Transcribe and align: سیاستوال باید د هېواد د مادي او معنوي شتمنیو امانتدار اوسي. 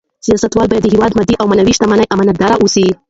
سیاستوال 0.25 0.67
باید 0.69 0.83
د 0.85 0.87
هېواد 0.93 1.11
د 1.13 1.17
مادي 1.17 1.35
او 1.37 1.45
معنوي 1.49 1.73
شتمنیو 1.77 2.11
امانتدار 2.13 2.51
اوسي. 2.59 2.87